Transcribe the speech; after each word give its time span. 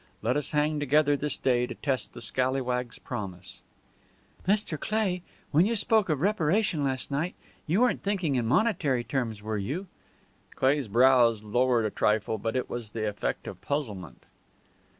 Let 0.23 0.35
us 0.35 0.49
hang 0.49 0.79
together 0.79 1.15
this 1.15 1.37
day 1.37 1.67
to 1.67 1.75
test 1.75 2.15
the 2.15 2.21
scalawag's 2.21 2.97
promise." 2.97 3.61
"Mr. 4.47 4.75
Cleigh, 4.79 5.21
when 5.51 5.67
you 5.67 5.75
spoke 5.75 6.09
of 6.09 6.21
reparation 6.21 6.83
last 6.83 7.11
night, 7.11 7.35
you 7.67 7.81
weren't 7.81 8.01
thinking 8.01 8.33
in 8.33 8.47
monetary 8.47 9.03
terms, 9.03 9.43
were 9.43 9.59
you?" 9.59 9.85
Cleigh's 10.55 10.87
brows 10.87 11.43
lowered 11.43 11.85
a 11.85 11.91
trifle, 11.91 12.39
but 12.39 12.55
it 12.55 12.67
was 12.67 12.89
the 12.89 13.07
effect 13.07 13.45
of 13.45 13.61
puzzlement. 13.61 14.25